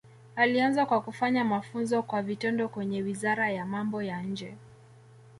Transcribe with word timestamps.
Alianza 0.35 0.85
kwa 0.85 1.01
kufanya 1.01 1.43
mafunzo 1.45 2.03
kwa 2.03 2.21
vitendo 2.21 2.69
kwenye 2.69 3.01
Wizara 3.01 3.51
ya 3.51 3.65
Mambo 3.65 4.03
ya 4.03 4.21
Nje 4.21 4.57